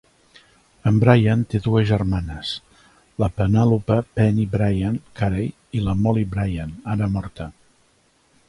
En 0.91 0.95
Bryant 1.01 1.41
té 1.51 1.59
dues 1.65 1.85
germanes, 1.89 2.53
la 3.23 3.29
Penelope 3.41 3.99
"Penny" 4.21 4.49
Bryant 4.57 4.99
Carey, 5.21 5.49
i 5.81 5.85
la 5.89 5.97
Molly 6.03 6.29
Bryant, 6.37 6.77
ara 6.97 7.11
morta. 7.19 7.49